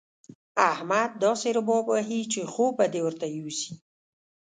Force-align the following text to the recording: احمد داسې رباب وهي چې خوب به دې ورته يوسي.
احمد 0.71 1.09
داسې 1.25 1.47
رباب 1.57 1.85
وهي 1.89 2.21
چې 2.33 2.41
خوب 2.53 2.71
به 2.77 2.85
دې 2.93 3.01
ورته 3.05 3.25
يوسي. 3.37 3.71